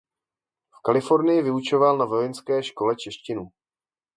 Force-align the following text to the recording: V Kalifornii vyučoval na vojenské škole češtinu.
V 0.75 0.81
Kalifornii 0.85 1.41
vyučoval 1.41 1.97
na 1.97 2.05
vojenské 2.05 2.63
škole 2.63 2.95
češtinu. 2.95 3.47